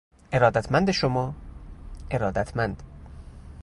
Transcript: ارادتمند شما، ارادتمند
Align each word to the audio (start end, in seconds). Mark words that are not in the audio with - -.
ارادتمند 0.33 0.91
شما، 0.91 1.33
ارادتمند 2.11 2.83